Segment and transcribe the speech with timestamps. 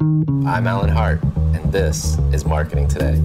[0.00, 1.22] I'm Alan Hart,
[1.52, 3.20] and this is Marketing Today.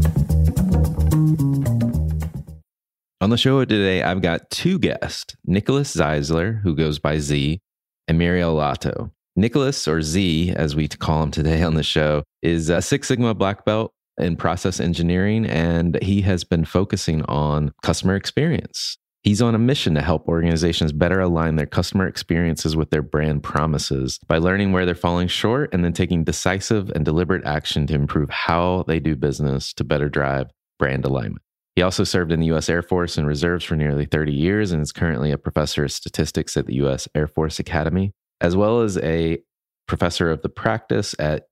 [3.22, 7.62] On the show today, I've got two guests Nicholas Zeisler, who goes by Z,
[8.10, 9.14] and Muriel Lotto.
[9.38, 13.34] Nicholas, or Z, as we call him today on the show, is a Six Sigma
[13.34, 18.98] black belt in process engineering, and he has been focusing on customer experience.
[19.26, 23.42] He's on a mission to help organizations better align their customer experiences with their brand
[23.42, 27.96] promises by learning where they're falling short and then taking decisive and deliberate action to
[27.96, 31.42] improve how they do business to better drive brand alignment.
[31.76, 32.70] He also served in the U.S.
[32.70, 36.56] Air Force and reserves for nearly 30 years and is currently a professor of statistics
[36.56, 37.08] at the U.S.
[37.16, 39.40] Air Force Academy as well as a
[39.88, 41.48] professor of the practice at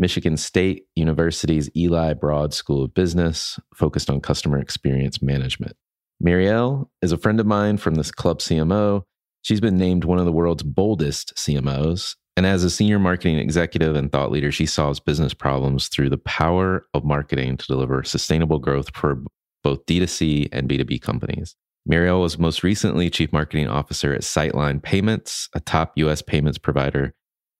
[0.00, 5.76] Michigan State University's Eli Broad School of Business, focused on customer experience management.
[6.20, 9.02] Muriel is a friend of mine from this club CMO.
[9.42, 12.16] She's been named one of the world's boldest CMOs.
[12.36, 16.18] And as a senior marketing executive and thought leader, she solves business problems through the
[16.18, 19.22] power of marketing to deliver sustainable growth for
[19.62, 21.54] both D2C and B2B companies.
[21.86, 27.14] Muriel was most recently Chief Marketing Officer at Sightline Payments, a top US payments provider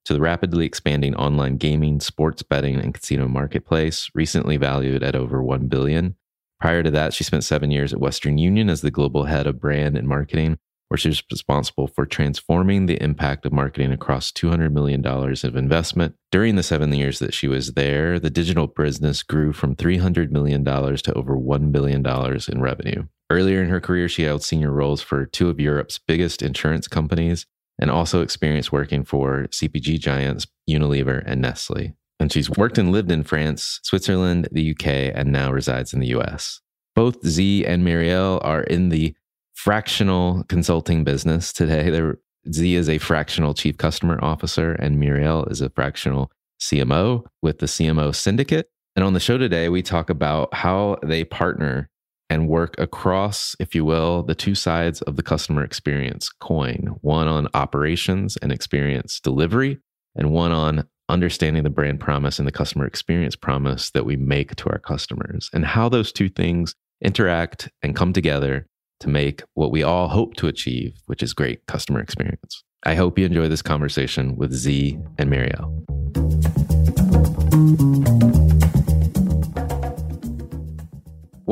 [0.06, 5.42] to the rapidly expanding online gaming, sports betting, and casino marketplace, recently valued at over
[5.42, 6.16] 1 billion.
[6.60, 9.60] Prior to that, she spent 7 years at Western Union as the global head of
[9.60, 14.72] brand and marketing, where she was responsible for transforming the impact of marketing across $200
[14.72, 16.14] million of investment.
[16.30, 20.64] During the 7 years that she was there, the digital business grew from $300 million
[20.64, 23.04] to over $1 billion in revenue.
[23.30, 27.46] Earlier in her career, she held senior roles for two of Europe's biggest insurance companies
[27.80, 31.94] and also experienced working for CPG giants Unilever and Nestle.
[32.20, 36.14] And she's worked and lived in France, Switzerland, the UK, and now resides in the
[36.18, 36.60] US.
[36.94, 39.14] Both Z and Muriel are in the
[39.54, 41.90] fractional consulting business today.
[41.90, 42.18] They're,
[42.52, 46.30] Z is a fractional chief customer officer, and Muriel is a fractional
[46.60, 48.68] CMO with the CMO syndicate.
[48.96, 51.90] And on the show today, we talk about how they partner
[52.30, 57.28] and work across, if you will, the two sides of the customer experience coin one
[57.28, 59.78] on operations and experience delivery,
[60.16, 64.56] and one on understanding the brand promise and the customer experience promise that we make
[64.56, 68.66] to our customers, and how those two things interact and come together
[69.00, 72.64] to make what we all hope to achieve, which is great customer experience.
[72.84, 75.84] I hope you enjoy this conversation with Z and Muriel.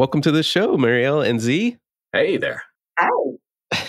[0.03, 1.77] welcome to the show, Marielle and Z.
[2.13, 2.65] Hey there.
[2.99, 3.09] Hi.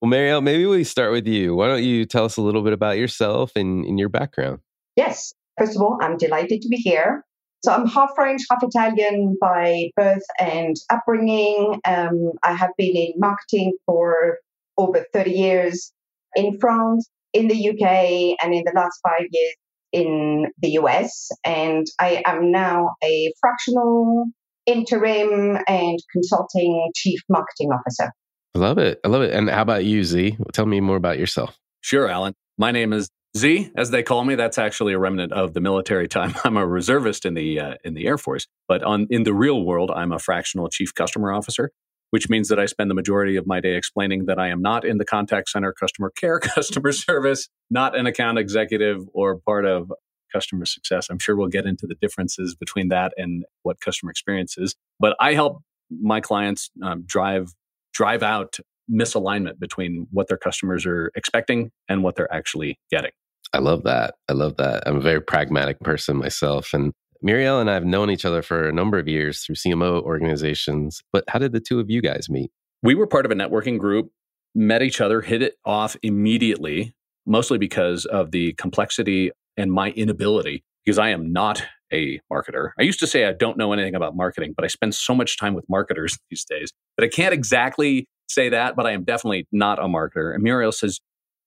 [0.00, 1.56] well, Marielle, maybe we start with you.
[1.56, 4.60] Why don't you tell us a little bit about yourself and, and your background?
[5.00, 5.32] Yes.
[5.56, 7.24] First of all, I'm delighted to be here.
[7.64, 11.80] So I'm half French, half Italian by birth and upbringing.
[11.86, 14.36] Um, I have been in marketing for
[14.76, 15.90] over 30 years
[16.36, 19.54] in France, in the UK, and in the last five years
[19.92, 21.30] in the US.
[21.46, 24.26] And I am now a fractional
[24.66, 28.12] interim and consulting chief marketing officer.
[28.54, 29.00] I love it.
[29.02, 29.32] I love it.
[29.32, 30.36] And how about you, Z?
[30.52, 31.58] Tell me more about yourself.
[31.80, 32.34] Sure, Alan.
[32.58, 36.08] My name is Z, as they call me, that's actually a remnant of the military
[36.08, 36.34] time.
[36.44, 39.64] I'm a reservist in the uh, in the Air Force, but on in the real
[39.64, 41.70] world, I'm a fractional chief customer officer,
[42.10, 44.84] which means that I spend the majority of my day explaining that I am not
[44.84, 49.92] in the contact center, customer care, customer service, not an account executive or part of
[50.32, 51.08] customer success.
[51.10, 55.16] I'm sure we'll get into the differences between that and what customer experience is, but
[55.20, 57.52] I help my clients um, drive
[57.92, 58.58] drive out
[58.92, 63.10] misalignment between what their customers are expecting and what they're actually getting.
[63.52, 64.14] I love that.
[64.28, 64.82] I love that.
[64.86, 66.72] I'm a very pragmatic person myself.
[66.72, 66.92] And
[67.22, 71.02] Muriel and I have known each other for a number of years through CMO organizations.
[71.12, 72.50] But how did the two of you guys meet?
[72.82, 74.10] We were part of a networking group,
[74.54, 76.94] met each other, hit it off immediately,
[77.26, 82.70] mostly because of the complexity and my inability, because I am not a marketer.
[82.78, 85.38] I used to say I don't know anything about marketing, but I spend so much
[85.38, 89.46] time with marketers these days that I can't exactly say that, but I am definitely
[89.52, 90.34] not a marketer.
[90.34, 91.00] And Muriel says,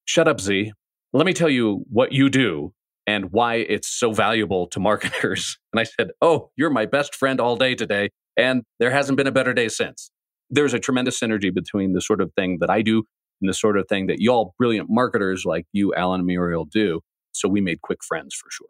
[0.05, 0.73] Shut up, Z.
[1.13, 2.73] Let me tell you what you do
[3.07, 5.57] and why it's so valuable to marketers.
[5.73, 8.09] And I said, Oh, you're my best friend all day today.
[8.37, 10.11] And there hasn't been a better day since.
[10.49, 13.03] There's a tremendous synergy between the sort of thing that I do
[13.41, 17.01] and the sort of thing that y'all brilliant marketers like you, Alan and Muriel, do.
[17.31, 18.67] So we made quick friends for sure.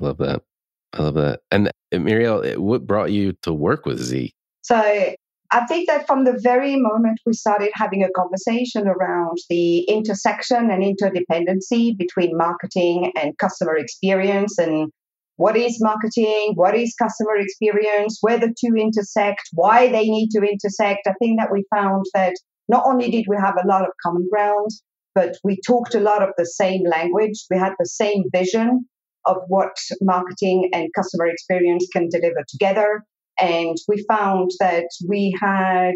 [0.00, 0.42] I love that.
[0.94, 1.40] I love that.
[1.50, 4.32] And eh, Muriel, eh, what brought you to work with Z?
[4.62, 5.14] So
[5.50, 10.70] I think that from the very moment we started having a conversation around the intersection
[10.70, 14.92] and interdependency between marketing and customer experience and
[15.36, 20.42] what is marketing, what is customer experience, where the two intersect, why they need to
[20.42, 22.34] intersect, I think that we found that
[22.68, 24.70] not only did we have a lot of common ground,
[25.14, 27.46] but we talked a lot of the same language.
[27.50, 28.86] We had the same vision
[29.24, 33.04] of what marketing and customer experience can deliver together.
[33.40, 35.94] And we found that we had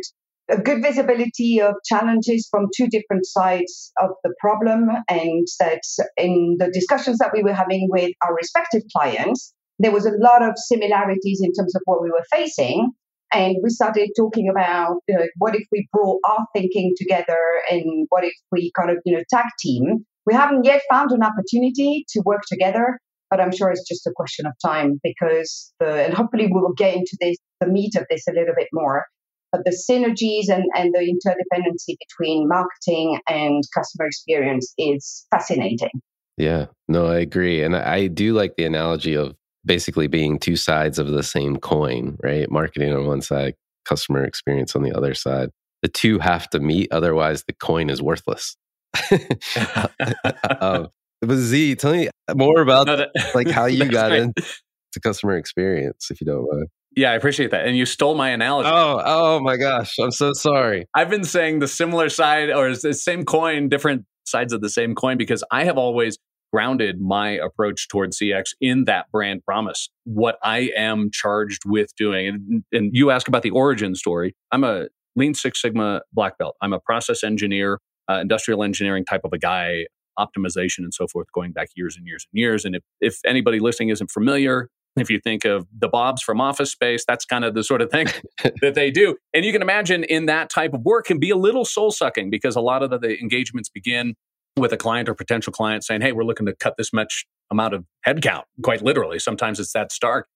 [0.49, 5.83] a good visibility of challenges from two different sides of the problem, and that
[6.17, 10.43] in the discussions that we were having with our respective clients, there was a lot
[10.43, 12.91] of similarities in terms of what we were facing.
[13.33, 17.39] And we started talking about you know, what if we brought our thinking together
[17.71, 20.05] and what if we kind of you know tag team.
[20.27, 23.01] We haven't yet found an opportunity to work together,
[23.33, 26.75] but I'm sure it's just a question of time because the, and hopefully we will
[26.75, 29.07] get into this, the meat of this a little bit more.
[29.51, 35.89] But the synergies and, and the interdependency between marketing and customer experience is fascinating.
[36.37, 37.63] Yeah, no, I agree.
[37.63, 39.35] And I do like the analogy of
[39.65, 42.51] basically being two sides of the same coin, right?
[42.51, 43.55] Marketing on one side,
[43.87, 45.49] customer experience on the other side.
[45.81, 48.57] The two have to meet, otherwise, the coin is worthless.
[49.57, 50.89] Uh, uh, uh, um,
[51.23, 54.23] but Z, tell me more about no, that, like how you got great.
[54.23, 56.69] into customer experience, if you don't mind.
[56.95, 57.67] Yeah, I appreciate that.
[57.67, 58.69] And you stole my analogy.
[58.71, 59.95] Oh, oh my gosh.
[59.99, 60.87] I'm so sorry.
[60.95, 64.95] I've been saying the similar side or the same coin, different sides of the same
[64.95, 66.19] coin, because I have always
[66.53, 72.27] grounded my approach towards CX in that brand promise, what I am charged with doing.
[72.29, 74.35] And, and you ask about the origin story.
[74.51, 76.57] I'm a Lean Six Sigma black belt.
[76.61, 77.79] I'm a process engineer,
[78.11, 79.87] uh, industrial engineering type of a guy
[80.19, 82.65] optimization and so forth going back years and years and years.
[82.65, 86.71] And if, if anybody listening isn't familiar, if you think of the Bobs from Office
[86.71, 88.09] Space, that's kind of the sort of thing
[88.61, 89.17] that they do.
[89.33, 92.31] And you can imagine in that type of work can be a little soul sucking
[92.31, 94.15] because a lot of the, the engagements begin
[94.57, 97.75] with a client or potential client saying, Hey, we're looking to cut this much amount
[97.75, 99.19] of headcount, quite literally.
[99.19, 100.27] Sometimes it's that stark.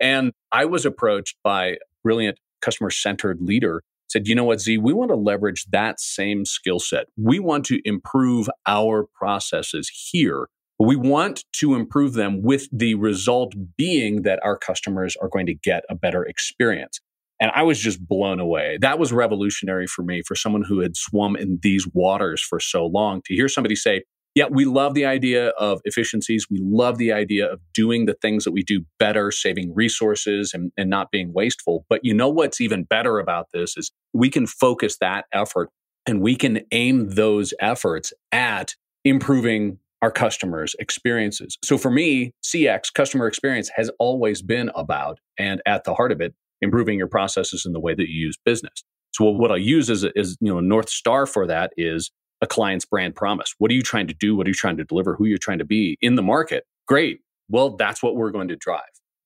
[0.00, 3.82] And I was approached by a brilliant customer centered leader
[4.14, 7.06] said, you know what, Z, we want to leverage that same skill set.
[7.16, 10.46] We want to improve our processes here.
[10.78, 15.54] We want to improve them with the result being that our customers are going to
[15.54, 17.00] get a better experience.
[17.40, 18.78] And I was just blown away.
[18.80, 22.86] That was revolutionary for me, for someone who had swum in these waters for so
[22.86, 26.46] long, to hear somebody say, yeah, we love the idea of efficiencies.
[26.50, 30.72] We love the idea of doing the things that we do better, saving resources and,
[30.76, 31.86] and not being wasteful.
[31.88, 35.70] But you know what's even better about this is we can focus that effort
[36.04, 38.74] and we can aim those efforts at
[39.04, 41.56] improving our customers' experiences.
[41.64, 46.20] So for me, CX, customer experience, has always been about and at the heart of
[46.20, 48.84] it improving your processes in the way that you use business.
[49.12, 52.10] So what I'll use as, is you know, North Star for that is
[52.44, 53.54] a client's brand promise.
[53.58, 54.36] What are you trying to do?
[54.36, 55.16] What are you trying to deliver?
[55.16, 56.64] Who you're trying to be in the market?
[56.86, 57.20] Great.
[57.48, 58.82] Well, that's what we're going to drive.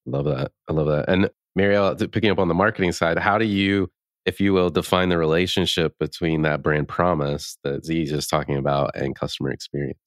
[0.07, 0.53] Love that.
[0.69, 1.09] I love that.
[1.09, 3.91] And Marielle, picking up on the marketing side, how do you,
[4.25, 8.57] if you will, define the relationship between that brand promise that Z is just talking
[8.57, 9.99] about and customer experience?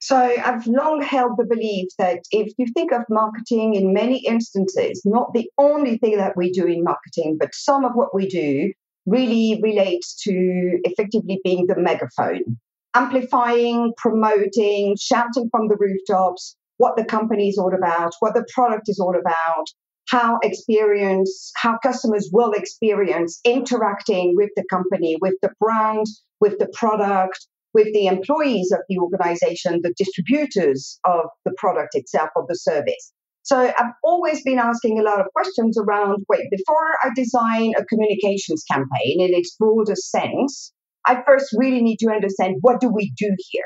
[0.00, 5.02] So I've long held the belief that if you think of marketing in many instances,
[5.04, 8.72] not the only thing that we do in marketing, but some of what we do
[9.08, 12.58] really relates to effectively being the megaphone,
[12.94, 18.88] amplifying, promoting, shouting from the rooftops what the company is all about, what the product
[18.88, 19.64] is all about,
[20.08, 26.06] how experience, how customers will experience interacting with the company, with the brand,
[26.40, 32.30] with the product, with the employees of the organization, the distributors of the product itself
[32.34, 33.12] or the service.
[33.42, 37.84] So I've always been asking a lot of questions around wait, before I design a
[37.84, 40.72] communications campaign in its broadest sense,
[41.06, 43.62] I first really need to understand what do we do here?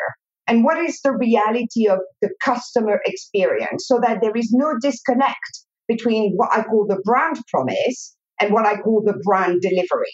[0.47, 5.65] And what is the reality of the customer experience so that there is no disconnect
[5.89, 10.13] between what I call the brand promise and what I call the brand delivery.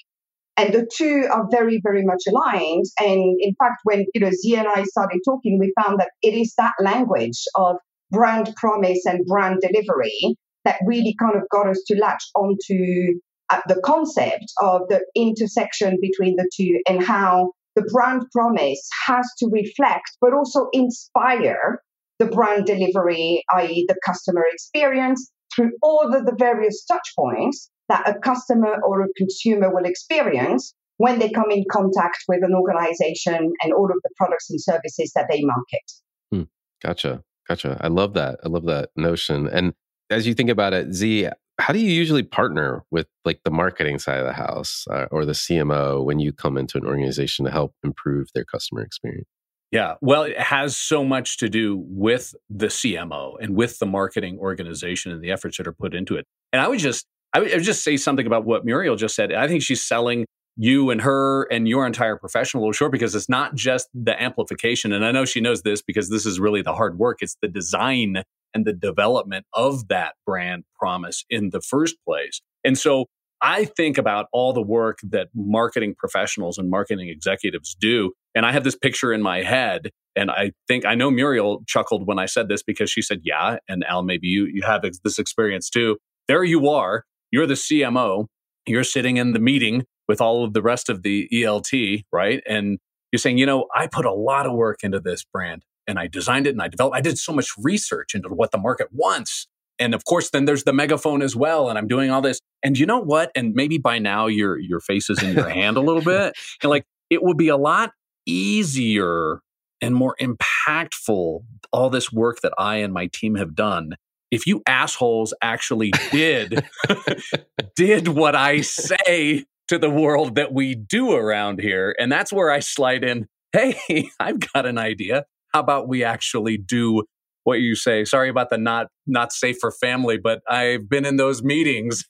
[0.57, 2.85] And the two are very, very much aligned.
[3.01, 6.35] And in fact, when you know Z and I started talking, we found that it
[6.35, 7.77] is that language of
[8.11, 13.61] brand promise and brand delivery that really kind of got us to latch onto uh,
[13.69, 19.49] the concept of the intersection between the two and how the brand promise has to
[19.53, 21.81] reflect but also inspire
[22.19, 28.09] the brand delivery, i.e., the customer experience, through all of the various touch points that
[28.09, 33.53] a customer or a consumer will experience when they come in contact with an organization
[33.63, 35.93] and all of the products and services that they market.
[36.31, 36.43] Hmm.
[36.83, 37.23] Gotcha.
[37.49, 37.79] Gotcha.
[37.81, 38.41] I love that.
[38.45, 39.49] I love that notion.
[39.49, 39.73] And
[40.11, 41.29] as you think about it, Z,
[41.59, 45.25] how do you usually partner with like the marketing side of the house uh, or
[45.25, 49.27] the CMO when you come into an organization to help improve their customer experience?
[49.71, 54.39] Yeah, well, it has so much to do with the CMO and with the marketing
[54.39, 56.25] organization and the efforts that are put into it.
[56.53, 59.33] And I would just, I would just say something about what Muriel just said.
[59.33, 60.25] I think she's selling
[60.59, 64.21] you and her and your entire profession a little short because it's not just the
[64.21, 64.93] amplification.
[64.93, 67.19] And I know she knows this because this is really the hard work.
[67.21, 72.41] It's the design and the development of that brand promise in the first place.
[72.65, 73.07] And so
[73.41, 78.13] I think about all the work that marketing professionals and marketing executives do.
[78.35, 79.91] And I have this picture in my head.
[80.17, 83.59] And I think I know Muriel chuckled when I said this because she said, Yeah.
[83.69, 85.99] And Al, maybe you, you have this experience too.
[86.27, 87.05] There you are.
[87.31, 88.27] You're the CMO.
[88.67, 92.43] You're sitting in the meeting with all of the rest of the ELT, right?
[92.49, 92.79] And
[93.13, 96.07] you're saying, you know, I put a lot of work into this brand and I
[96.07, 99.47] designed it and I developed, I did so much research into what the market wants.
[99.79, 101.69] And of course, then there's the megaphone as well.
[101.69, 102.41] And I'm doing all this.
[102.65, 103.31] And you know what?
[103.35, 106.35] And maybe by now your your face is in your hand a little bit.
[106.63, 107.93] And like it would be a lot
[108.27, 109.41] easier
[109.81, 113.95] and more impactful, all this work that I and my team have done
[114.31, 116.65] if you assholes actually did
[117.77, 121.95] did what I say to the world that we do around here.
[121.99, 125.25] And that's where I slide in, hey, I've got an idea.
[125.53, 127.05] How about we actually do
[127.45, 128.05] what you say?
[128.05, 132.05] Sorry about the not not safe for family, but I've been in those meetings.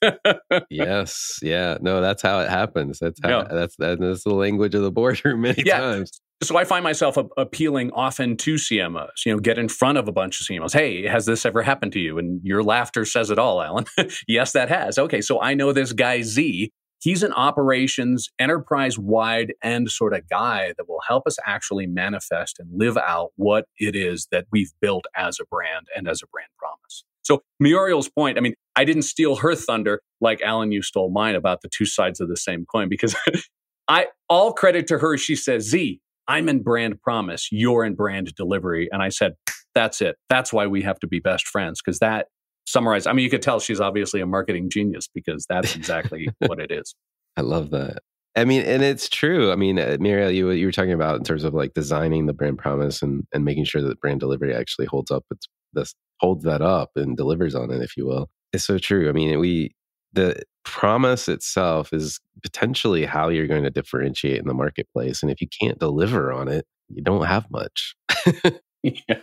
[0.71, 2.99] yes, yeah, no, that's how it happens.
[2.99, 3.49] That's how yeah.
[3.49, 5.79] that's that's the language of the boardroom many yeah.
[5.79, 6.21] times.
[6.43, 9.27] So I find myself appealing often to CMOs.
[9.27, 10.73] You know, get in front of a bunch of CMOs.
[10.73, 12.19] Hey, has this ever happened to you?
[12.19, 13.87] And your laughter says it all, Alan.
[14.29, 14.99] yes, that has.
[14.99, 20.29] Okay, so I know this guy Z he's an operations enterprise wide end sort of
[20.29, 24.73] guy that will help us actually manifest and live out what it is that we've
[24.81, 27.05] built as a brand and as a brand promise.
[27.23, 31.35] So Muriel's point, I mean, I didn't steal her thunder like Alan, you stole mine
[31.35, 33.15] about the two sides of the same coin because
[33.89, 35.17] I all credit to her.
[35.17, 38.89] She says, Z, I'm in brand promise, you're in brand delivery.
[38.91, 39.35] And I said,
[39.75, 40.17] that's it.
[40.29, 42.29] That's why we have to be best friends because that
[42.69, 43.07] summarize.
[43.07, 46.71] I mean, you could tell she's obviously a marketing genius because that's exactly what it
[46.71, 46.95] is.
[47.37, 47.99] I love that.
[48.37, 49.51] I mean, and it's true.
[49.51, 52.33] I mean, uh, Muriel, you you were talking about in terms of like designing the
[52.33, 55.25] brand promise and and making sure that brand delivery actually holds up.
[55.31, 58.29] It's this holds that up and delivers on it, if you will.
[58.53, 59.09] It's so true.
[59.09, 59.73] I mean, we
[60.13, 65.41] the promise itself is potentially how you're going to differentiate in the marketplace, and if
[65.41, 67.95] you can't deliver on it, you don't have much.
[68.83, 69.21] yeah.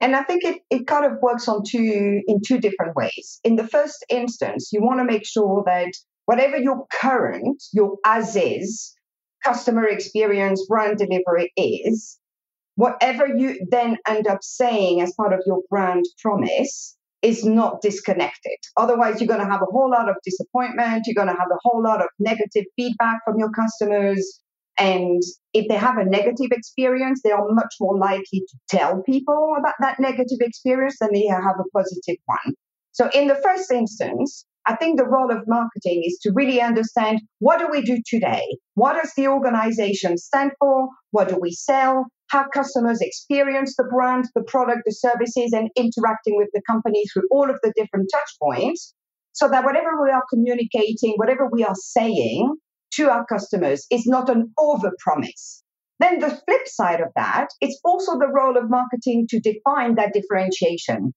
[0.00, 3.40] And I think it, it kind of works on two in two different ways.
[3.44, 5.92] In the first instance, you want to make sure that
[6.26, 8.94] whatever your current, your as is
[9.42, 12.18] customer experience brand delivery is,
[12.74, 18.58] whatever you then end up saying as part of your brand promise is not disconnected.
[18.76, 21.04] Otherwise, you're going to have a whole lot of disappointment.
[21.06, 24.40] You're going to have a whole lot of negative feedback from your customers.
[24.78, 25.22] And
[25.54, 29.74] if they have a negative experience, they are much more likely to tell people about
[29.80, 32.54] that negative experience than they have a positive one.
[32.92, 37.20] So, in the first instance, I think the role of marketing is to really understand
[37.38, 38.44] what do we do today?
[38.74, 40.88] What does the organization stand for?
[41.12, 42.06] What do we sell?
[42.28, 47.28] How customers experience the brand, the product, the services, and interacting with the company through
[47.30, 48.92] all of the different touch points
[49.32, 52.56] so that whatever we are communicating, whatever we are saying
[52.96, 55.62] to our customers is not an overpromise.
[55.98, 60.12] Then the flip side of that, it's also the role of marketing to define that
[60.12, 61.14] differentiation,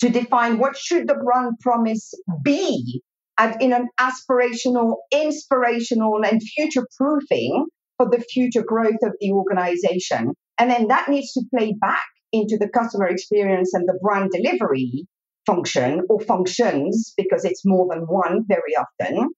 [0.00, 3.02] to define what should the brand promise be
[3.38, 10.32] at, in an aspirational, inspirational, and future proofing for the future growth of the organization.
[10.58, 15.06] And then that needs to play back into the customer experience and the brand delivery
[15.46, 19.30] function or functions because it's more than one very often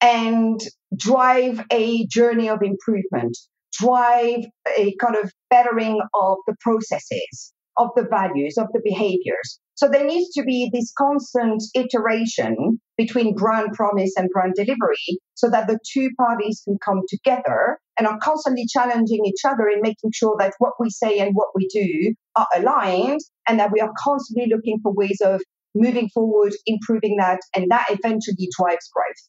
[0.00, 0.60] and
[0.96, 3.36] drive a journey of improvement,
[3.72, 4.44] drive
[4.76, 9.58] a kind of bettering of the processes, of the values, of the behaviors.
[9.76, 15.50] So there needs to be this constant iteration between brand promise and brand delivery so
[15.50, 20.12] that the two parties can come together and are constantly challenging each other in making
[20.12, 23.92] sure that what we say and what we do are aligned and that we are
[23.98, 25.40] constantly looking for ways of
[25.74, 29.28] moving forward, improving that, and that eventually drives growth.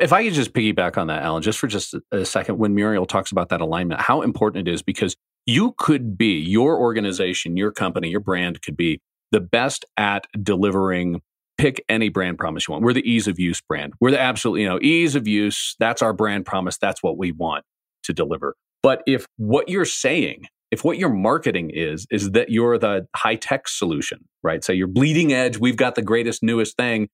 [0.00, 3.06] If I could just piggyback on that, Alan, just for just a second, when Muriel
[3.06, 7.72] talks about that alignment, how important it is because you could be, your organization, your
[7.72, 9.00] company, your brand could be
[9.32, 11.20] the best at delivering
[11.56, 12.84] pick any brand promise you want.
[12.84, 13.92] We're the ease of use brand.
[14.00, 15.74] We're the absolute, you know, ease of use.
[15.80, 16.78] That's our brand promise.
[16.78, 17.64] That's what we want
[18.04, 18.54] to deliver.
[18.82, 23.34] But if what you're saying, if what your marketing is, is that you're the high
[23.34, 24.62] tech solution, right?
[24.62, 25.58] So you're bleeding edge.
[25.58, 27.08] We've got the greatest, newest thing.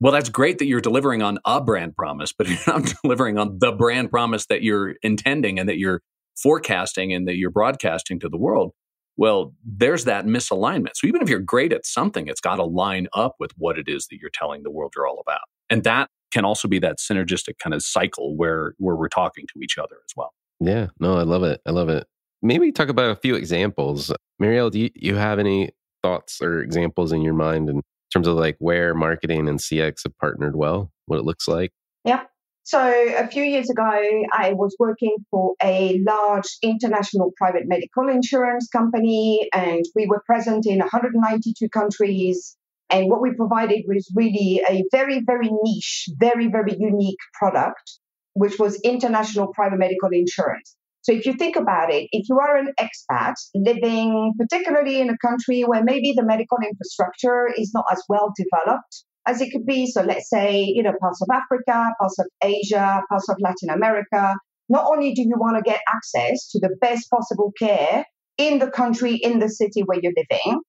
[0.00, 3.58] Well, that's great that you're delivering on a brand promise, but you're not delivering on
[3.58, 6.02] the brand promise that you're intending and that you're
[6.40, 8.72] forecasting and that you're broadcasting to the world.
[9.16, 10.90] Well, there's that misalignment.
[10.94, 13.88] So even if you're great at something, it's got to line up with what it
[13.88, 15.40] is that you're telling the world you're all about.
[15.70, 19.60] And that can also be that synergistic kind of cycle where where we're talking to
[19.62, 20.34] each other as well.
[20.60, 21.62] Yeah, no, I love it.
[21.64, 22.06] I love it.
[22.42, 24.12] Maybe talk about a few examples.
[24.40, 25.70] Marielle, do you, you have any
[26.02, 27.70] thoughts or examples in your mind
[28.06, 31.72] in terms of like where marketing and CX have partnered well, what it looks like?
[32.04, 32.24] Yeah.
[32.62, 33.84] So a few years ago,
[34.32, 40.66] I was working for a large international private medical insurance company, and we were present
[40.66, 42.56] in 192 countries.
[42.90, 48.00] And what we provided was really a very, very niche, very, very unique product,
[48.34, 50.74] which was international private medical insurance.
[51.06, 55.16] So if you think about it, if you are an expat living particularly in a
[55.24, 59.86] country where maybe the medical infrastructure is not as well developed as it could be.
[59.86, 64.34] So let's say, you know, parts of Africa, parts of Asia, parts of Latin America.
[64.68, 68.04] Not only do you want to get access to the best possible care
[68.36, 70.60] in the country, in the city where you're living,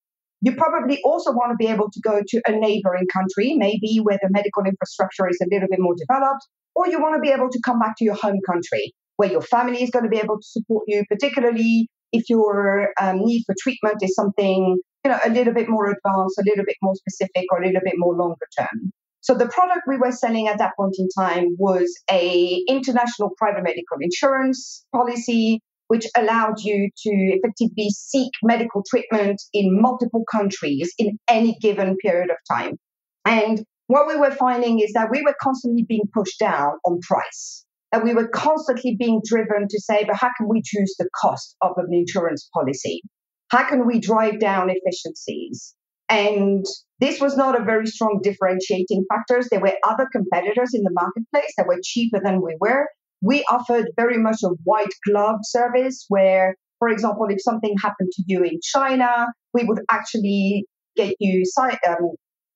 [0.42, 4.20] you probably also want to be able to go to a neighboring country, maybe where
[4.22, 6.46] the medical infrastructure is a little bit more developed,
[6.76, 9.42] or you want to be able to come back to your home country where your
[9.42, 13.56] family is going to be able to support you, particularly if your um, need for
[13.62, 17.46] treatment is something you know, a little bit more advanced, a little bit more specific,
[17.52, 18.92] or a little bit more longer term.
[19.22, 23.64] So the product we were selling at that point in time was a international private
[23.64, 31.18] medical insurance policy, which allowed you to effectively seek medical treatment in multiple countries in
[31.28, 32.78] any given period of time.
[33.26, 37.66] And what we were finding is that we were constantly being pushed down on price.
[37.92, 41.56] That we were constantly being driven to say, but how can we choose the cost
[41.62, 43.02] of an insurance policy?
[43.50, 45.74] How can we drive down efficiencies?
[46.10, 46.66] And
[47.00, 49.48] this was not a very strong differentiating factors.
[49.50, 52.88] There were other competitors in the marketplace that were cheaper than we were.
[53.22, 58.24] We offered very much a white glove service where, for example, if something happened to
[58.28, 62.12] you in China, we would actually get you um,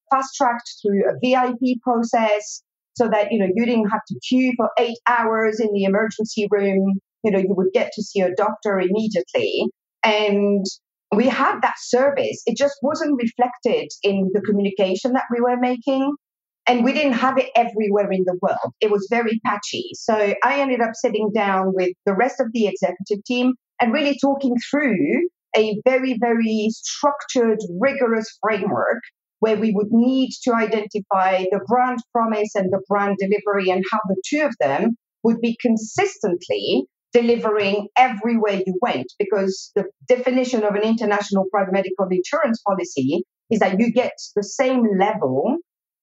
[0.10, 2.64] fast tracked through a VIP process
[2.94, 6.48] so that you know you didn't have to queue for eight hours in the emergency
[6.50, 6.94] room.
[7.24, 9.68] You know, you would get to see a doctor immediately.
[10.04, 10.66] And
[11.16, 12.42] we had that service.
[12.46, 16.16] It just wasn't reflected in the communication that we were making.
[16.68, 18.74] And we didn't have it everywhere in the world.
[18.80, 19.90] It was very patchy.
[19.94, 24.18] So I ended up sitting down with the rest of the executive team and really
[24.20, 29.02] talking through a very, very structured, rigorous framework
[29.42, 34.00] where we would need to identify the brand promise and the brand delivery and how
[34.08, 40.76] the two of them would be consistently delivering everywhere you went because the definition of
[40.76, 45.58] an international private medical insurance policy is that you get the same level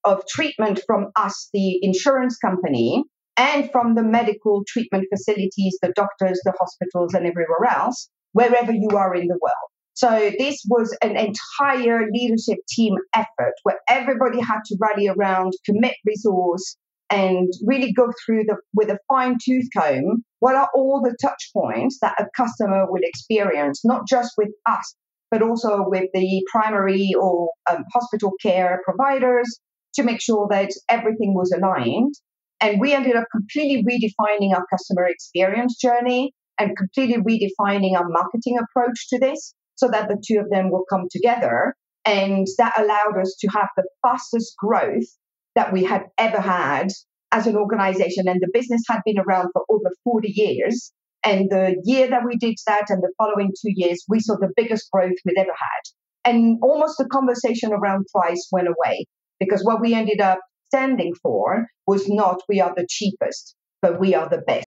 [0.04, 3.04] of treatment from us, the insurance company,
[3.36, 8.88] and from the medical treatment facilities, the doctors, the hospitals, and everywhere else, wherever you
[8.96, 9.70] are in the world.
[9.98, 15.96] So this was an entire leadership team effort where everybody had to rally around, commit
[16.06, 16.76] resource,
[17.10, 21.50] and really go through the with a fine tooth comb what are all the touch
[21.52, 24.94] points that a customer will experience, not just with us,
[25.32, 29.58] but also with the primary or um, hospital care providers
[29.94, 32.14] to make sure that everything was aligned.
[32.60, 38.58] And we ended up completely redefining our customer experience journey and completely redefining our marketing
[38.60, 41.74] approach to this so that the two of them will come together.
[42.04, 45.06] And that allowed us to have the fastest growth
[45.54, 46.88] that we had ever had
[47.32, 48.28] as an organization.
[48.28, 50.92] And the business had been around for over 40 years.
[51.24, 54.52] And the year that we did that and the following two years, we saw the
[54.56, 56.30] biggest growth we'd ever had.
[56.30, 59.06] And almost the conversation around price went away
[59.38, 64.14] because what we ended up standing for was not we are the cheapest, but we
[64.14, 64.66] are the best.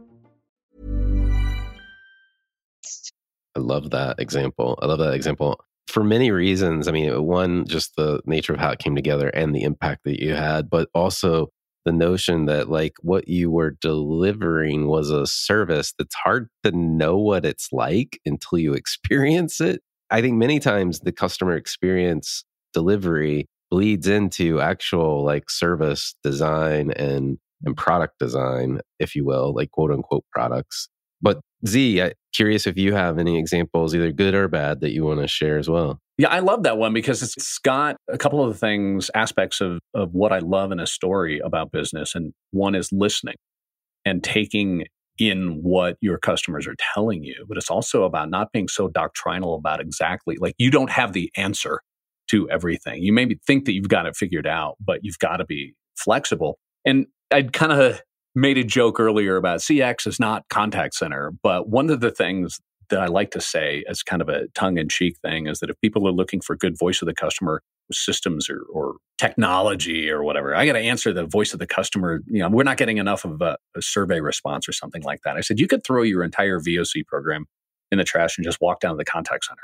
[3.55, 4.79] I love that example.
[4.81, 6.87] I love that example for many reasons.
[6.87, 10.05] I mean, uh, one, just the nature of how it came together and the impact
[10.05, 11.49] that you had, but also
[11.85, 17.17] the notion that like what you were delivering was a service that's hard to know
[17.17, 19.81] what it's like until you experience it.
[20.09, 27.37] I think many times the customer experience delivery bleeds into actual like service design and
[27.63, 30.89] and product design, if you will, like quote unquote products.
[31.21, 35.03] But Z, I, curious if you have any examples, either good or bad, that you
[35.03, 35.99] want to share as well.
[36.17, 40.13] Yeah, I love that one because it's got a couple of things, aspects of, of
[40.13, 42.15] what I love in a story about business.
[42.15, 43.35] And one is listening
[44.05, 44.85] and taking
[45.17, 47.45] in what your customers are telling you.
[47.47, 51.31] But it's also about not being so doctrinal about exactly, like you don't have the
[51.35, 51.81] answer
[52.29, 53.03] to everything.
[53.03, 56.57] You maybe think that you've got it figured out, but you've got to be flexible.
[56.85, 58.01] And I'd kind of
[58.35, 62.59] made a joke earlier about CX is not contact center, but one of the things
[62.89, 65.69] that I like to say as kind of a tongue in cheek thing is that
[65.69, 70.23] if people are looking for good voice of the customer systems or, or technology or
[70.23, 72.21] whatever, I got to answer the voice of the customer.
[72.27, 75.37] You know, we're not getting enough of a, a survey response or something like that.
[75.37, 77.45] I said, you could throw your entire VOC program
[77.91, 79.61] in the trash and just walk down to the contact center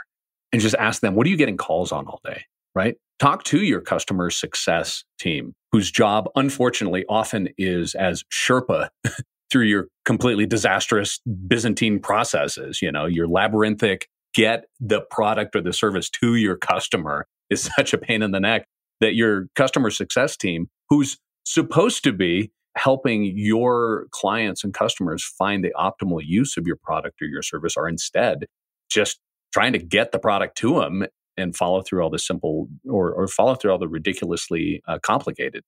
[0.51, 2.43] and just ask them, what are you getting calls on all day?
[2.75, 2.95] Right?
[3.19, 8.89] Talk to your customer success team, whose job, unfortunately, often is as Sherpa
[9.51, 12.81] through your completely disastrous Byzantine processes.
[12.81, 17.93] You know, your labyrinthic get the product or the service to your customer is such
[17.93, 18.67] a pain in the neck
[18.99, 25.63] that your customer success team, who's supposed to be helping your clients and customers find
[25.63, 28.45] the optimal use of your product or your service, are instead
[28.89, 29.19] just
[29.51, 31.05] trying to get the product to them
[31.37, 35.63] and follow through all the simple or, or follow through all the ridiculously uh, complicated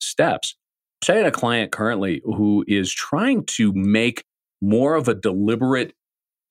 [0.00, 0.56] steps.
[1.02, 4.24] Say I had a client currently who is trying to make
[4.60, 5.94] more of a deliberate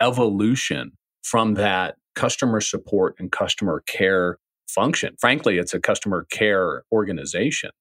[0.02, 0.92] evolution
[1.24, 5.16] from that customer support and customer care function.
[5.20, 7.72] Frankly, it's a customer care organization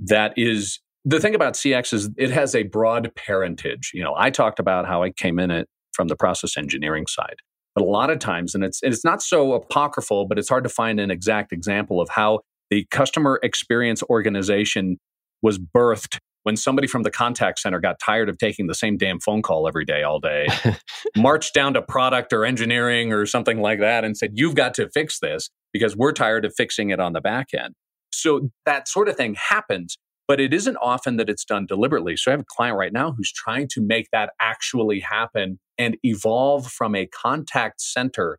[0.00, 3.92] that is the thing about CX is it has a broad parentage.
[3.94, 7.36] You know, I talked about how I came in it from the process engineering side.
[7.74, 10.70] But a lot of times, and it's it's not so apocryphal, but it's hard to
[10.70, 14.98] find an exact example of how the customer experience organization
[15.42, 19.20] was birthed when somebody from the contact center got tired of taking the same damn
[19.20, 20.46] phone call every day all day,
[21.16, 24.88] marched down to product or engineering or something like that and said, You've got to
[24.90, 27.74] fix this because we're tired of fixing it on the back end.
[28.12, 29.98] So that sort of thing happens
[30.28, 32.16] but it isn't often that it's done deliberately.
[32.16, 35.96] So I have a client right now who's trying to make that actually happen and
[36.02, 38.38] evolve from a contact center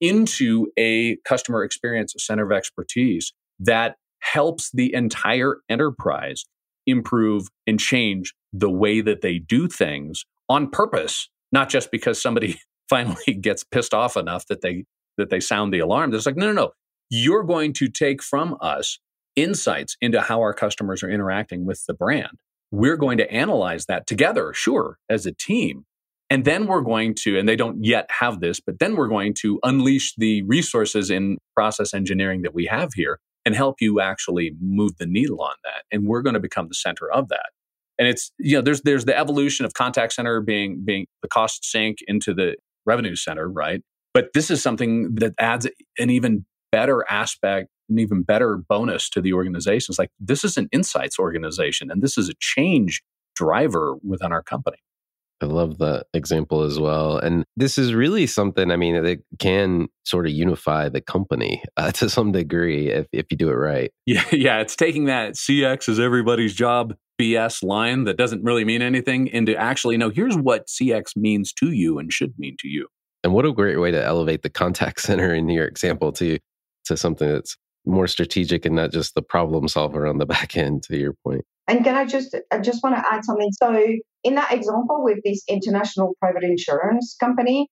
[0.00, 6.44] into a customer experience center of expertise that helps the entire enterprise
[6.86, 12.60] improve and change the way that they do things on purpose, not just because somebody
[12.88, 14.84] finally gets pissed off enough that they
[15.18, 16.12] that they sound the alarm.
[16.14, 16.70] It's like, no, no, no.
[17.08, 18.98] You're going to take from us
[19.36, 22.38] insights into how our customers are interacting with the brand.
[22.70, 25.84] We're going to analyze that together, sure, as a team.
[26.28, 29.34] And then we're going to, and they don't yet have this, but then we're going
[29.42, 34.52] to unleash the resources in process engineering that we have here and help you actually
[34.60, 35.84] move the needle on that.
[35.92, 37.50] And we're going to become the center of that.
[37.98, 41.64] And it's, you know, there's there's the evolution of contact center being being the cost
[41.64, 43.82] sink into the revenue center, right?
[44.12, 45.66] But this is something that adds
[45.98, 49.92] an even better aspect, an even better bonus to the organization.
[49.92, 53.02] It's like this is an insights organization and this is a change
[53.34, 54.78] driver within our company.
[55.42, 57.18] I love the example as well.
[57.18, 61.90] And this is really something, I mean, that can sort of unify the company uh,
[61.92, 63.90] to some degree if, if you do it right.
[64.06, 64.60] Yeah, yeah.
[64.60, 69.56] It's taking that CX is everybody's job BS line that doesn't really mean anything into
[69.56, 72.88] actually, no, here's what CX means to you and should mean to you.
[73.22, 76.38] And what a great way to elevate the contact center in your example to,
[76.86, 80.82] to something that's more strategic and not just the problem solver on the back end,
[80.84, 81.14] to your.
[81.68, 83.50] And can I just I just want to add something?
[83.52, 87.68] So in that example with this international private insurance company,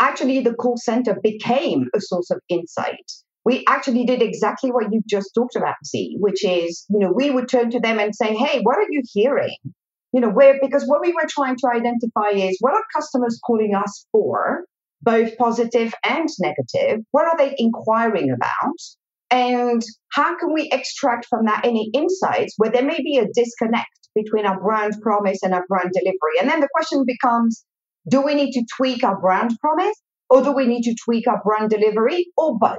[0.00, 3.10] actually the call center became a source of insight.
[3.44, 7.30] We actually did exactly what you just talked about, Z, which is, you know, we
[7.30, 9.56] would turn to them and say, hey, what are you hearing?
[10.12, 13.74] You know, where because what we were trying to identify is what are customers calling
[13.76, 14.64] us for,
[15.02, 17.04] both positive and negative?
[17.12, 18.76] What are they inquiring about?
[19.30, 23.88] And how can we extract from that any insights where there may be a disconnect
[24.14, 26.38] between our brand promise and our brand delivery?
[26.40, 27.64] And then the question becomes
[28.08, 31.40] do we need to tweak our brand promise or do we need to tweak our
[31.44, 32.78] brand delivery or both?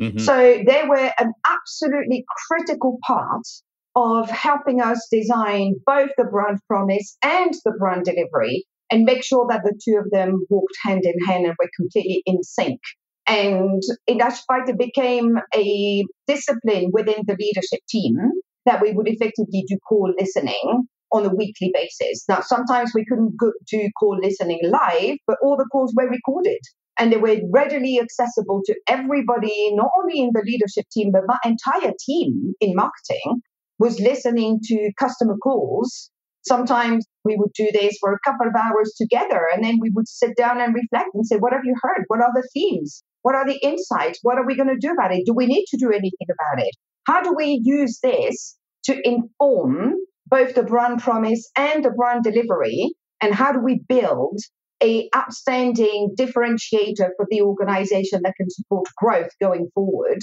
[0.00, 0.18] Mm-hmm.
[0.18, 3.46] So they were an absolutely critical part
[3.94, 9.46] of helping us design both the brand promise and the brand delivery and make sure
[9.48, 12.80] that the two of them walked hand in hand and were completely in sync.
[13.26, 18.16] And in that fact, it became a discipline within the leadership team
[18.66, 22.24] that we would effectively do call listening on a weekly basis.
[22.28, 23.36] Now, sometimes we couldn't
[23.70, 26.58] do call listening live, but all the calls were recorded
[26.98, 31.38] and they were readily accessible to everybody, not only in the leadership team, but my
[31.44, 33.42] entire team in marketing
[33.78, 36.10] was listening to customer calls.
[36.46, 40.06] Sometimes we would do this for a couple of hours together, and then we would
[40.06, 42.04] sit down and reflect and say, What have you heard?
[42.08, 43.02] What are the themes?
[43.24, 44.18] What are the insights?
[44.20, 45.24] What are we going to do about it?
[45.24, 46.76] Do we need to do anything about it?
[47.06, 49.94] How do we use this to inform
[50.26, 52.90] both the brand promise and the brand delivery?
[53.22, 54.40] And how do we build
[54.82, 60.18] a outstanding differentiator for the organization that can support growth going forward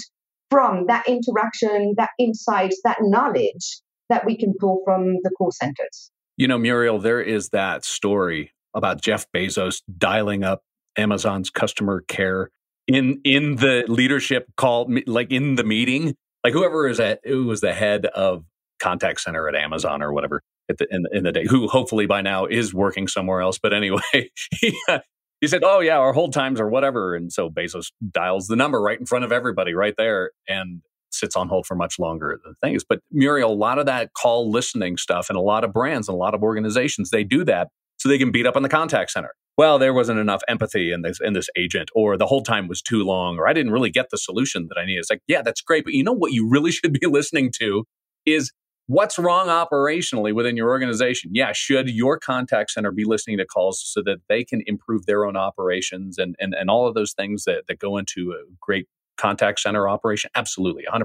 [0.48, 6.12] from that interaction, that insights, that knowledge that we can pull from the call centers?
[6.36, 10.62] You know, Muriel, there is that story about Jeff Bezos dialing up
[10.96, 12.50] Amazon's customer care
[12.86, 16.14] in in the leadership call, like in the meeting,
[16.44, 18.44] like whoever is at who was the head of
[18.80, 22.20] contact center at Amazon or whatever at the, in, in the day, who hopefully by
[22.20, 23.58] now is working somewhere else.
[23.58, 24.00] But anyway,
[24.60, 25.00] he, uh,
[25.40, 28.80] he said, "Oh yeah, our hold times or whatever," and so Bezos dials the number
[28.80, 32.54] right in front of everybody, right there, and sits on hold for much longer than
[32.62, 32.84] things.
[32.88, 36.14] But Muriel, a lot of that call listening stuff, and a lot of brands and
[36.14, 37.68] a lot of organizations, they do that
[37.98, 41.02] so they can beat up on the contact center well, there wasn't enough empathy in
[41.02, 43.90] this in this agent, or the whole time was too long, or I didn't really
[43.90, 45.00] get the solution that I needed.
[45.00, 47.84] It's like, yeah, that's great, but you know what you really should be listening to
[48.24, 48.52] is
[48.86, 51.30] what's wrong operationally within your organization.
[51.34, 55.26] Yeah, should your contact center be listening to calls so that they can improve their
[55.26, 58.86] own operations and and, and all of those things that, that go into a great
[59.18, 60.30] contact center operation?
[60.34, 61.04] Absolutely, 100%.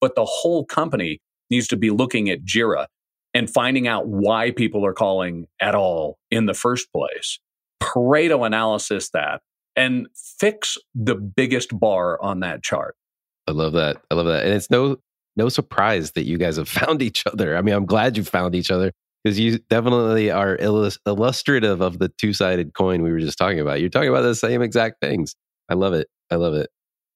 [0.00, 2.86] But the whole company needs to be looking at JIRA
[3.32, 7.38] and finding out why people are calling at all in the first place
[7.82, 9.40] Pareto analysis that
[9.76, 10.08] and
[10.38, 12.96] fix the biggest bar on that chart.
[13.46, 13.98] I love that.
[14.10, 14.44] I love that.
[14.44, 14.96] And it's no
[15.36, 17.56] no surprise that you guys have found each other.
[17.56, 21.98] I mean, I'm glad you found each other because you definitely are illus- illustrative of
[21.98, 23.80] the two-sided coin we were just talking about.
[23.80, 25.34] You're talking about the same exact things.
[25.68, 26.08] I love it.
[26.30, 26.70] I love it.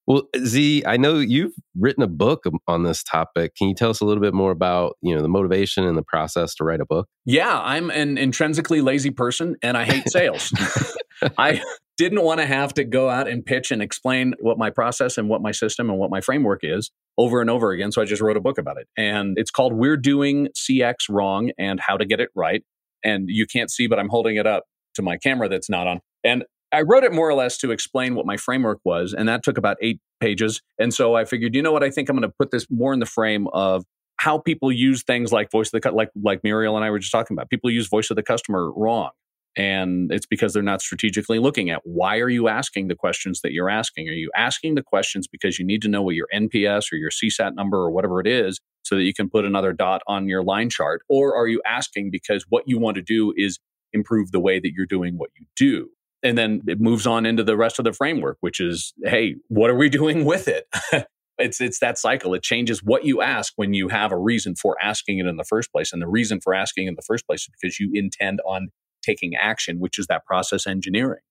[0.07, 3.55] Well, Z, I know you've written a book on this topic.
[3.55, 6.03] Can you tell us a little bit more about, you know, the motivation and the
[6.03, 7.07] process to write a book?
[7.25, 10.53] Yeah, I'm an intrinsically lazy person and I hate sales.
[11.39, 11.61] I
[11.97, 15.29] didn't want to have to go out and pitch and explain what my process and
[15.29, 17.93] what my system and what my framework is over and over again.
[17.93, 18.89] So I just wrote a book about it.
[18.97, 22.63] And it's called We're Doing CX Wrong and How to Get It Right.
[23.05, 26.01] And you can't see, but I'm holding it up to my camera that's not on.
[26.25, 29.43] And I wrote it more or less to explain what my framework was, and that
[29.43, 30.63] took about eight pages.
[30.79, 31.83] And so I figured, you know what?
[31.83, 33.85] I think I'm going to put this more in the frame of
[34.19, 37.13] how people use things like voice of the like like Muriel and I were just
[37.13, 37.49] talking about.
[37.49, 39.11] People use voice of the customer wrong.
[39.57, 43.53] And it's because they're not strategically looking at why are you asking the questions that
[43.53, 44.09] you're asking?
[44.09, 47.11] Are you asking the questions because you need to know what your NPS or your
[47.11, 50.45] CSAT number or whatever it is so that you can put another dot on your
[50.45, 51.03] line chart?
[51.09, 53.59] Or are you asking because what you want to do is
[53.93, 55.91] improve the way that you're doing what you do?
[56.23, 59.71] And then it moves on into the rest of the framework, which is, hey, what
[59.71, 60.67] are we doing with it?
[61.39, 62.35] it's it's that cycle.
[62.35, 65.45] It changes what you ask when you have a reason for asking it in the
[65.45, 65.93] first place.
[65.93, 68.69] And the reason for asking in the first place is because you intend on
[69.03, 71.23] taking action, which is that process engineering.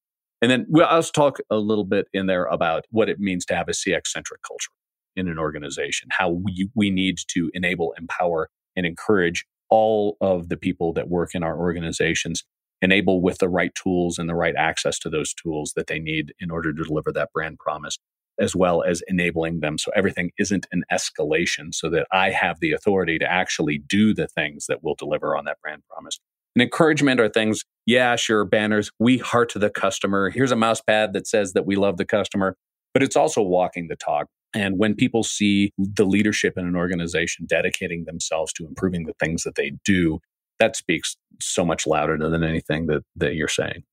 [0.41, 3.55] And then we'll also talk a little bit in there about what it means to
[3.55, 4.71] have a CX centric culture
[5.15, 10.57] in an organization, how we, we need to enable, empower, and encourage all of the
[10.57, 12.43] people that work in our organizations
[12.81, 16.33] enable with the right tools and the right access to those tools that they need
[16.39, 17.97] in order to deliver that brand promise,
[18.39, 22.71] as well as enabling them so everything isn't an escalation, so that I have the
[22.71, 26.19] authority to actually do the things that will deliver on that brand promise.
[26.55, 30.29] And encouragement are things, yeah, sure, banners, we heart the customer.
[30.29, 32.55] Here's a mouse pad that says that we love the customer,
[32.93, 34.27] but it's also walking the talk.
[34.53, 39.43] And when people see the leadership in an organization dedicating themselves to improving the things
[39.43, 40.19] that they do,
[40.59, 43.83] that speaks so much louder than anything that, that you're saying.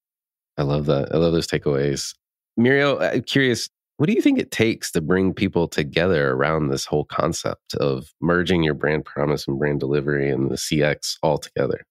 [0.59, 1.15] I love that.
[1.15, 2.15] I love those takeaways.
[2.57, 6.85] Muriel, I'm curious, what do you think it takes to bring people together around this
[6.85, 11.83] whole concept of merging your brand promise and brand delivery and the CX all together?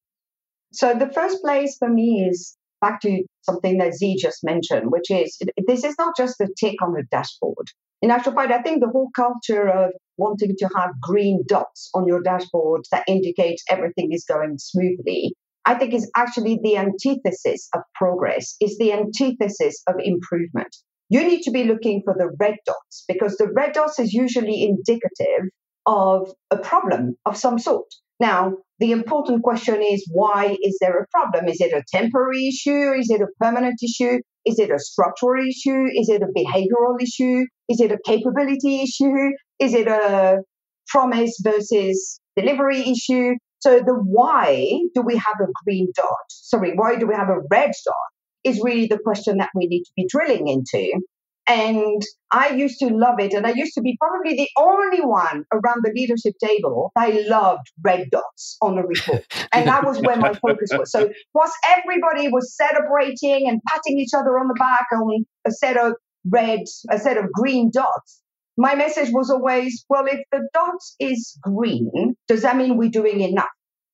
[0.74, 5.10] So, the first place for me is back to something that Z just mentioned, which
[5.10, 7.70] is this is not just a tick on a dashboard.
[8.02, 12.08] In actual fact, I think the whole culture of wanting to have green dots on
[12.08, 15.34] your dashboard that indicates everything is going smoothly,
[15.66, 20.76] I think is actually the antithesis of progress, is the antithesis of improvement.
[21.10, 24.64] You need to be looking for the red dots because the red dots is usually
[24.64, 25.50] indicative
[25.86, 27.88] of a problem of some sort.
[28.20, 31.48] Now, the important question is why is there a problem?
[31.48, 32.94] Is it a temporary issue?
[32.94, 34.20] Is it a permanent issue?
[34.46, 35.86] Is it a structural issue?
[35.94, 37.46] Is it a behavioral issue?
[37.70, 39.32] Is it a capability issue?
[39.60, 40.40] Is it a
[40.88, 43.34] promise versus delivery issue?
[43.60, 46.26] So the why do we have a green dot?
[46.30, 47.96] Sorry, why do we have a red dot?
[48.44, 51.02] Is really the question that we need to be drilling into.
[51.48, 53.34] And I used to love it.
[53.34, 56.92] And I used to be probably the only one around the leadership table.
[56.96, 59.26] I loved red dots on the report.
[59.52, 60.92] and that was where my focus was.
[60.92, 65.78] So whilst everybody was celebrating and patting each other on the back on a set
[65.78, 65.94] of
[66.28, 68.22] red, a set of green dots,
[68.58, 73.22] my message was always, well, if the dot is green, does that mean we're doing
[73.22, 73.50] enough?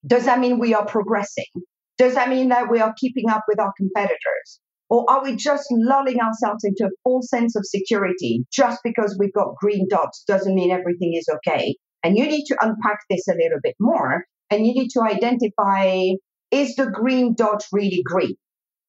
[0.05, 1.45] Does that mean we are progressing?
[1.97, 4.59] Does that mean that we are keeping up with our competitors?
[4.89, 9.33] Or are we just lulling ourselves into a false sense of security just because we've
[9.33, 11.75] got green dots doesn't mean everything is okay?
[12.03, 16.09] And you need to unpack this a little bit more and you need to identify
[16.51, 18.35] is the green dot really green?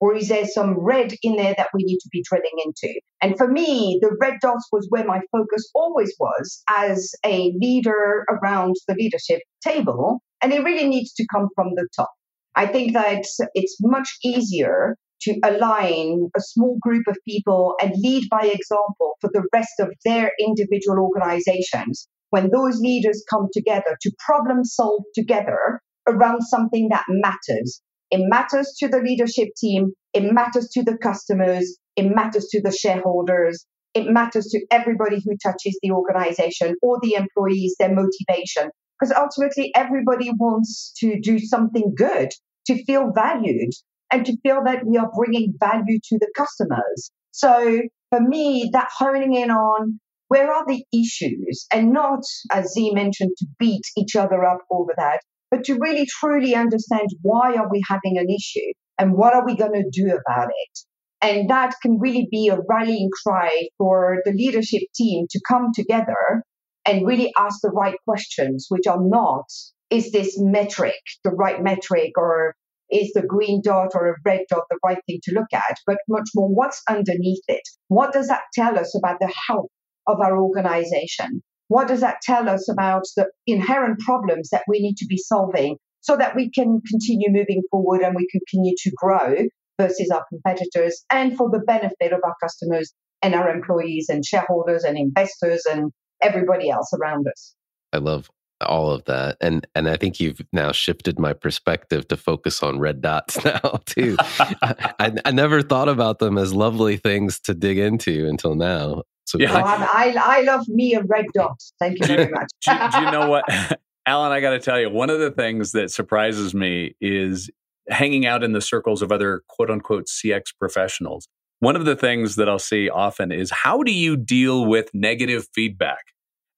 [0.03, 2.93] Or is there some red in there that we need to be drilling into?
[3.21, 8.25] And for me, the red dots was where my focus always was as a leader
[8.29, 10.21] around the leadership table.
[10.43, 12.11] And it really needs to come from the top.
[12.57, 18.25] I think that it's much easier to align a small group of people and lead
[18.29, 24.11] by example for the rest of their individual organizations when those leaders come together to
[24.27, 27.81] problem solve together around something that matters.
[28.12, 32.70] It matters to the leadership team, it matters to the customers, it matters to the
[32.70, 38.70] shareholders, it matters to everybody who touches the organization or the employees, their motivation.
[39.01, 42.29] Because ultimately, everybody wants to do something good,
[42.66, 43.72] to feel valued,
[44.12, 47.11] and to feel that we are bringing value to the customers.
[47.31, 49.98] So for me, that honing in on
[50.29, 52.20] where are the issues and not,
[52.51, 55.20] as Z mentioned, to beat each other up over that,
[55.53, 59.55] but to really truly understand why are we having an issue and what are we
[59.55, 60.79] going to do about it.
[61.21, 66.42] And that can really be a rallying cry for the leadership team to come together
[66.87, 69.44] and really ask the right questions, which are not,
[69.90, 72.55] is this metric the right metric or
[72.90, 75.98] is the green dot or a red dot the right thing to look at, but
[76.09, 77.63] much more what's underneath it.
[77.88, 79.71] What does that tell us about the health
[80.07, 81.42] of our organization?
[81.69, 85.77] What does that tell us about the inherent problems that we need to be solving
[86.00, 89.46] so that we can continue moving forward and we continue to grow
[89.81, 92.92] versus our competitors and for the benefit of our customers
[93.23, 97.54] and our employees and shareholders and investors and everybody else around us?
[97.92, 98.29] I love
[98.63, 99.37] all of that.
[99.40, 103.81] And and I think you've now shifted my perspective to focus on red dots now
[103.87, 104.17] too.
[104.21, 109.02] I, I, never thought about them as lovely things to dig into until now.
[109.25, 109.52] So yeah.
[109.54, 111.60] I, I love me a red dot.
[111.79, 112.50] Thank you very much.
[112.64, 113.44] do, do you know what,
[114.06, 114.33] Alan?
[114.33, 117.50] I got to tell you, one of the things that surprises me is
[117.88, 121.29] hanging out in the circles of other quote unquote CX professionals.
[121.60, 125.46] One of the things that I'll see often is how do you deal with negative
[125.54, 126.04] feedback?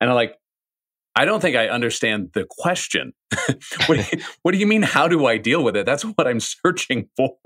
[0.01, 0.37] And I'm like,
[1.17, 3.13] I don't think I understand the question.
[3.87, 4.83] what, do you, what, do you, mean?
[4.83, 5.87] How do I deal with it?
[5.87, 7.37] That's what I'm searching for.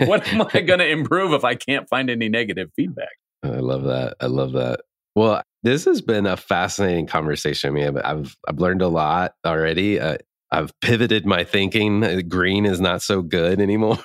[0.00, 3.16] what am I going to improve if I can't find any negative feedback?
[3.42, 4.16] I love that.
[4.20, 4.80] I love that.
[5.14, 7.70] Well, this has been a fascinating conversation.
[7.70, 9.98] I mean, I've I've learned a lot already.
[10.00, 10.18] Uh,
[10.50, 12.02] I've pivoted my thinking.
[12.02, 13.98] Uh, green is not so good anymore.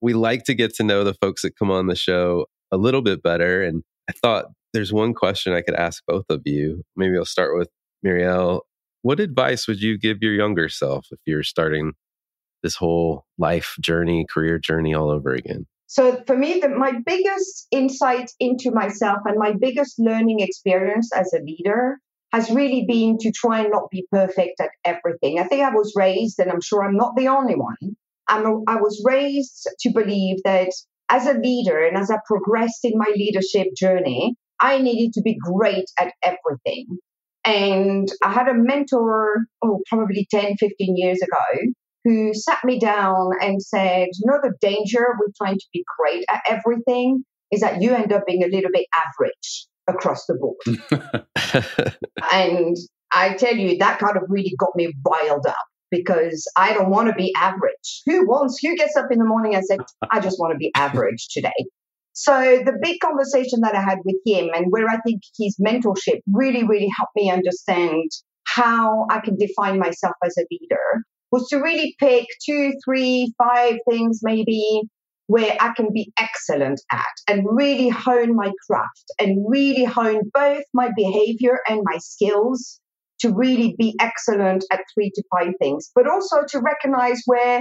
[0.00, 3.02] we like to get to know the folks that come on the show a little
[3.02, 6.82] bit better, and I thought there's one question I could ask both of you.
[6.96, 7.68] Maybe I'll start with
[8.02, 8.64] Muriel,
[9.02, 11.92] what advice would you give your younger self if you're starting
[12.62, 15.66] this whole life journey, career journey all over again?
[15.90, 21.32] So, for me, the, my biggest insight into myself and my biggest learning experience as
[21.32, 21.98] a leader
[22.32, 25.40] has really been to try and not be perfect at everything.
[25.40, 27.96] I think I was raised, and I'm sure I'm not the only one.
[28.28, 30.70] I'm a, I was raised to believe that
[31.10, 35.38] as a leader and as I progressed in my leadership journey, I needed to be
[35.40, 36.86] great at everything.
[37.44, 41.72] And I had a mentor, oh, probably 10, 15 years ago,
[42.04, 46.24] who sat me down and said, You know, the danger with trying to be great
[46.30, 51.24] at everything is that you end up being a little bit average across the board.
[52.32, 52.76] and
[53.12, 55.56] I tell you, that kind of really got me riled up
[55.90, 58.02] because I don't want to be average.
[58.06, 59.80] Who wants, who gets up in the morning and said,
[60.10, 61.50] I just want to be average today?
[62.12, 66.20] So the big conversation that I had with him and where I think his mentorship
[66.32, 68.10] really, really helped me understand
[68.44, 73.76] how I can define myself as a leader was to really pick two, three, five
[73.88, 74.82] things maybe
[75.26, 80.64] where I can be excellent at and really hone my craft and really hone both
[80.74, 82.80] my behavior and my skills
[83.20, 87.60] to really be excellent at three to five things, but also to recognize where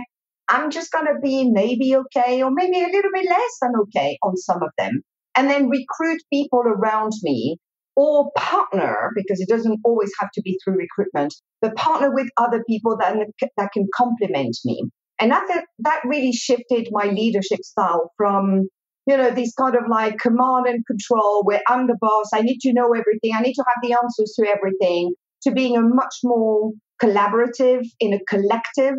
[0.49, 4.17] I'm just going to be maybe okay or maybe a little bit less than okay
[4.24, 5.01] on some of them.
[5.36, 7.57] And then recruit people around me
[7.96, 12.64] or partner, because it doesn't always have to be through recruitment, but partner with other
[12.68, 13.16] people that,
[13.58, 14.84] that can complement me.
[15.20, 18.70] And that, that really shifted my leadership style from,
[19.06, 22.60] you know, this kind of like command and control where I'm the boss, I need
[22.60, 25.14] to know everything, I need to have the answers to everything,
[25.44, 26.72] to being a much more
[27.02, 28.96] collaborative in a collective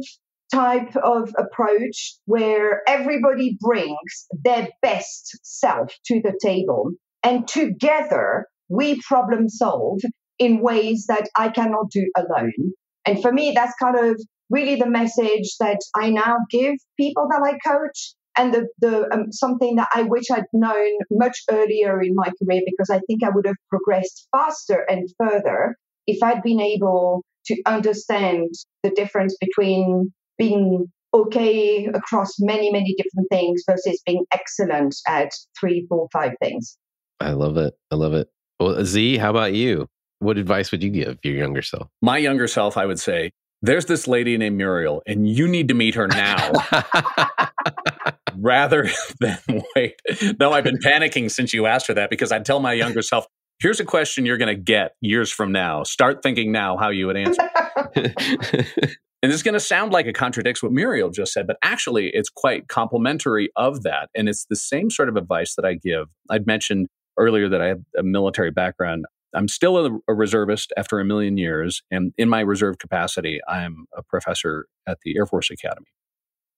[0.53, 6.91] type of approach where everybody brings their best self to the table
[7.23, 10.01] and together we problem solve
[10.39, 12.73] in ways that I cannot do alone.
[13.05, 17.43] And for me, that's kind of really the message that I now give people that
[17.43, 22.15] I coach and the, the um, something that I wish I'd known much earlier in
[22.15, 26.61] my career because I think I would have progressed faster and further if I'd been
[26.61, 28.49] able to understand
[28.83, 35.87] the difference between being okay across many, many different things versus being excellent at three,
[35.89, 36.79] four, five things.
[37.19, 37.75] I love it.
[37.91, 38.29] I love it.
[38.61, 39.89] Well, uh, Z, how about you?
[40.19, 41.89] What advice would you give your younger self?
[42.03, 43.31] My younger self, I would say,
[43.63, 46.53] there's this lady named Muriel, and you need to meet her now
[48.37, 48.91] rather
[49.21, 49.39] than
[49.75, 49.95] wait.
[50.39, 53.27] No, I've been panicking since you asked her that because I'd tell my younger self,
[53.61, 55.83] here's a question you're going to get years from now.
[55.83, 57.51] Start thinking now how you would answer.
[59.23, 62.09] And this is going to sound like it contradicts what Muriel just said, but actually
[62.15, 64.09] it's quite complementary of that.
[64.15, 66.07] And it's the same sort of advice that I give.
[66.31, 66.89] I'd mentioned
[67.19, 69.05] earlier that I have a military background.
[69.35, 71.83] I'm still a, a reservist after a million years.
[71.91, 75.87] And in my reserve capacity, I'm a professor at the Air Force Academy.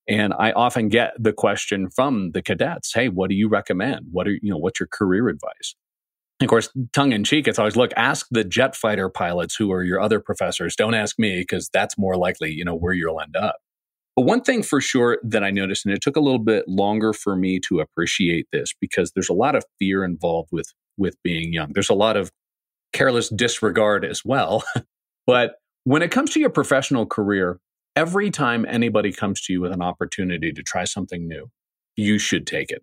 [0.09, 4.07] And I often get the question from the cadets, hey, what do you recommend?
[4.11, 5.77] What are, you know, what's your career advice?
[6.41, 9.71] And of course, tongue in cheek, it's always look, ask the jet fighter pilots who
[9.71, 10.75] are your other professors.
[10.75, 13.57] Don't ask me because that's more likely, you know, where you'll end up.
[14.17, 17.13] But one thing for sure that I noticed, and it took a little bit longer
[17.13, 21.53] for me to appreciate this because there's a lot of fear involved with with being
[21.53, 21.73] young.
[21.73, 22.31] There's a lot of
[22.93, 24.63] careless disregard as well.
[25.27, 25.55] but
[25.85, 27.59] when it comes to your professional career,
[27.97, 31.49] every time anybody comes to you with an opportunity to try something new,
[31.97, 32.83] you should take it.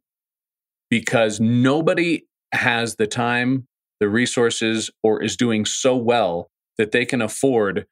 [0.90, 3.68] Because nobody has the time,
[4.00, 7.86] the resources, or is doing so well that they can afford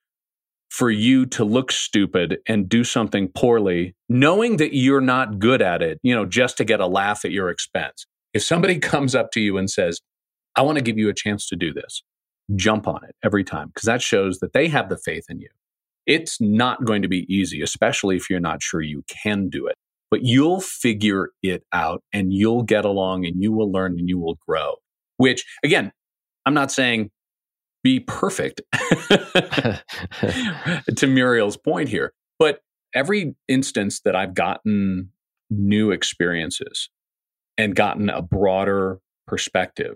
[0.69, 5.81] for you to look stupid and do something poorly, knowing that you're not good at
[5.81, 8.05] it, you know, just to get a laugh at your expense.
[8.33, 10.01] If somebody comes up to you and says,
[10.55, 12.03] I want to give you a chance to do this,
[12.55, 15.49] jump on it every time because that shows that they have the faith in you.
[16.05, 19.75] It's not going to be easy, especially if you're not sure you can do it,
[20.09, 24.17] but you'll figure it out and you'll get along and you will learn and you
[24.17, 24.75] will grow.
[25.17, 25.91] Which, again,
[26.45, 27.11] I'm not saying
[27.87, 28.61] be perfect
[30.97, 32.59] to Muriel's point here, but
[32.93, 35.11] every instance that I've gotten
[35.49, 36.89] new experiences
[37.57, 39.95] and gotten a broader perspective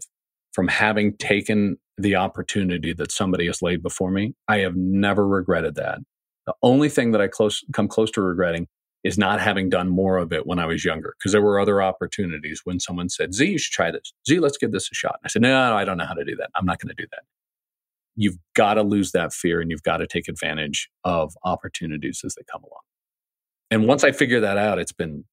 [0.53, 5.75] from having taken the opportunity that somebody has laid before me, I have never regretted
[5.75, 5.99] that.
[6.45, 8.69] The only thing that I close come close to regretting
[9.03, 11.81] is not having done more of it when I was younger, because there were other
[11.81, 14.13] opportunities when someone said, Z, you should try this.
[14.25, 15.19] Z, let's give this a shot.
[15.21, 16.51] And I said, no, no, I don't know how to do that.
[16.55, 17.23] I'm not going to do that.
[18.16, 22.36] You've got to lose that fear and you've got to take advantage of opportunities as
[22.36, 22.82] they come along.
[23.70, 25.24] And once I figure that out, it's been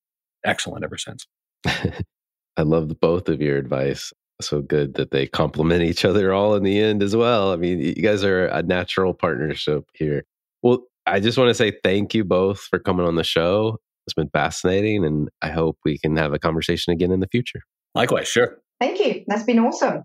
[0.44, 1.26] excellent ever since.
[1.66, 4.12] I love both of your advice.
[4.40, 7.52] So good that they complement each other all in the end as well.
[7.52, 10.24] I mean, you guys are a natural partnership here.
[10.62, 13.78] Well, I just want to say thank you both for coming on the show.
[14.06, 17.62] It's been fascinating, and I hope we can have a conversation again in the future.
[17.94, 18.58] Likewise, sure.
[18.80, 19.24] Thank you.
[19.26, 20.04] That's been awesome.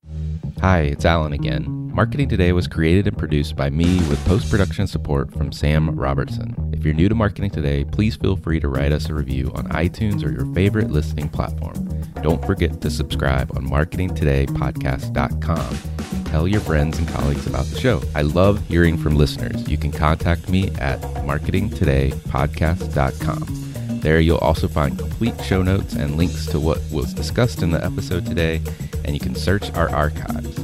[0.61, 1.82] Hi, it's Alan again.
[1.93, 6.55] Marketing Today was created and produced by me with post production support from Sam Robertson.
[6.73, 9.69] If you're new to Marketing Today, please feel free to write us a review on
[9.69, 11.87] iTunes or your favorite listening platform.
[12.23, 15.77] Don't forget to subscribe on marketingtodaypodcast.com.
[16.25, 18.01] Tell your friends and colleagues about the show.
[18.15, 19.69] I love hearing from listeners.
[19.69, 23.99] You can contact me at marketingtodaypodcast.com.
[23.99, 27.85] There you'll also find complete show notes and links to what was discussed in the
[27.85, 28.63] episode today,
[29.05, 30.59] and you can search our archives.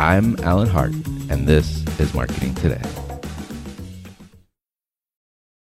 [0.00, 0.92] I'm Alan Hart,
[1.28, 3.07] and this is Marketing Today.